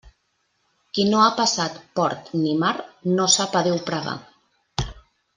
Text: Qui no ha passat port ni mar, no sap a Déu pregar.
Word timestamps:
Qui 0.97 1.03
no 1.09 1.19
ha 1.23 1.35
passat 1.39 1.75
port 1.99 2.31
ni 2.45 2.53
mar, 2.63 2.71
no 3.19 3.27
sap 3.33 3.57
a 3.59 3.61
Déu 3.67 3.77
pregar. 3.91 4.15